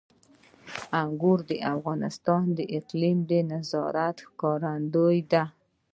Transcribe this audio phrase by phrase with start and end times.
[1.01, 5.43] انګور د افغانستان د اقلیمي نظام ښکارندوی ده.